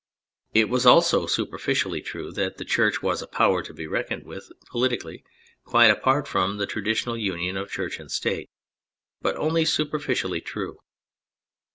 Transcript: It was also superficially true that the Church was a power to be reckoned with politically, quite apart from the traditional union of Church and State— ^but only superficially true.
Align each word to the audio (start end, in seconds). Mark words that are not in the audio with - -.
It 0.55 0.67
was 0.67 0.87
also 0.87 1.27
superficially 1.27 2.01
true 2.01 2.31
that 2.31 2.57
the 2.57 2.65
Church 2.65 3.03
was 3.03 3.21
a 3.21 3.27
power 3.27 3.61
to 3.61 3.71
be 3.71 3.85
reckoned 3.85 4.23
with 4.25 4.51
politically, 4.71 5.23
quite 5.63 5.91
apart 5.91 6.27
from 6.27 6.57
the 6.57 6.65
traditional 6.65 7.15
union 7.15 7.55
of 7.55 7.69
Church 7.69 7.99
and 7.99 8.09
State— 8.11 8.49
^but 9.23 9.35
only 9.35 9.63
superficially 9.63 10.41
true. 10.41 10.79